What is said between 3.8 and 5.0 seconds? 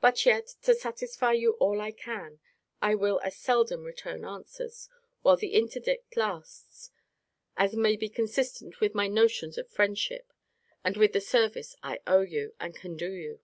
return answers,